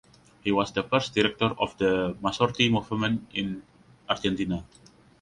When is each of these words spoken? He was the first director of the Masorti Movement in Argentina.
He 0.43 0.51
was 0.51 0.71
the 0.71 0.81
first 0.81 1.13
director 1.13 1.53
of 1.59 1.77
the 1.77 2.17
Masorti 2.23 2.71
Movement 2.71 3.27
in 3.35 3.61
Argentina. 4.09 4.65